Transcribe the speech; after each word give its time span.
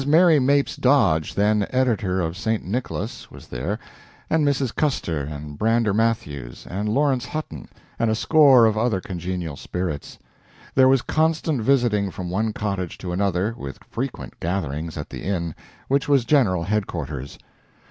Mary 0.07 0.39
Mapes 0.39 0.75
Dodge, 0.77 1.35
then 1.35 1.67
editor 1.69 2.21
of 2.21 2.35
St. 2.35 2.65
Nicholas, 2.65 3.29
was 3.29 3.49
there, 3.49 3.77
and 4.31 4.43
Mrs. 4.43 4.73
Custer 4.75 5.19
and 5.25 5.59
Brander 5.59 5.93
Matthews 5.93 6.65
and 6.67 6.89
Lawrence 6.89 7.23
Hutton 7.27 7.69
and 7.99 8.09
a 8.09 8.15
score 8.15 8.65
of 8.65 8.75
other 8.79 8.99
congenial 8.99 9.55
spirits. 9.55 10.17
There 10.73 10.87
was 10.89 11.03
constant 11.03 11.61
visiting 11.61 12.09
from 12.09 12.31
one 12.31 12.51
cottage 12.51 12.97
to 12.97 13.11
another, 13.11 13.53
with 13.59 13.77
frequent 13.91 14.39
gatherings 14.39 14.97
at 14.97 15.11
the 15.11 15.21
Inn, 15.21 15.53
which 15.87 16.07
was 16.07 16.25
general 16.25 16.63
headquarters. 16.63 17.37